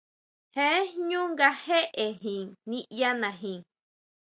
Jee 0.53 0.81
jñú 0.95 1.19
nga 1.31 1.49
jéʼejin 1.63 2.45
niʼyanajin. 2.69 3.59